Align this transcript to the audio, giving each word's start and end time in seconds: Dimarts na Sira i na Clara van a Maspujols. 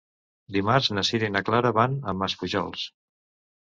Dimarts 0.57 0.89
na 0.95 1.03
Sira 1.11 1.31
i 1.33 1.35
na 1.37 1.45
Clara 1.51 1.75
van 1.79 1.97
a 2.15 2.19
Maspujols. 2.25 2.93